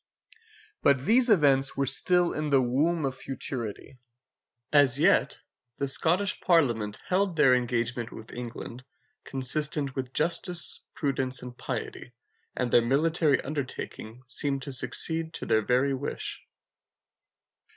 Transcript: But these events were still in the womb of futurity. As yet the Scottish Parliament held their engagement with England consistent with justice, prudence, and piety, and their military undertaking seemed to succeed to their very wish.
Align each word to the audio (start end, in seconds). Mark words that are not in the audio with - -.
But 0.81 1.05
these 1.05 1.29
events 1.29 1.77
were 1.77 1.85
still 1.85 2.33
in 2.33 2.49
the 2.49 2.59
womb 2.59 3.05
of 3.05 3.15
futurity. 3.15 3.99
As 4.73 4.97
yet 4.99 5.41
the 5.77 5.87
Scottish 5.87 6.41
Parliament 6.41 7.03
held 7.09 7.35
their 7.35 7.53
engagement 7.53 8.11
with 8.11 8.33
England 8.33 8.83
consistent 9.25 9.95
with 9.95 10.11
justice, 10.11 10.87
prudence, 10.95 11.43
and 11.43 11.55
piety, 11.55 12.13
and 12.57 12.71
their 12.71 12.81
military 12.81 13.39
undertaking 13.41 14.23
seemed 14.27 14.63
to 14.63 14.71
succeed 14.73 15.35
to 15.35 15.45
their 15.45 15.61
very 15.61 15.93
wish. 15.93 16.47